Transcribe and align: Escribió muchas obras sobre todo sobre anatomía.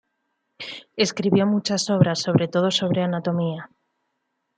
Escribió 0.97 1.45
muchas 1.45 1.91
obras 1.91 2.23
sobre 2.23 2.47
todo 2.47 2.71
sobre 2.71 3.03
anatomía. 3.03 3.69